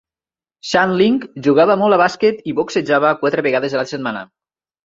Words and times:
Shandling 0.69 1.19
jugava 1.49 1.77
molt 1.83 1.97
a 1.97 2.01
bàsquet 2.03 2.41
i 2.53 2.57
boxejava 2.63 3.15
quatre 3.23 3.45
vegades 3.49 3.77
a 3.79 3.83
la 3.83 3.89
setmana. 3.93 4.29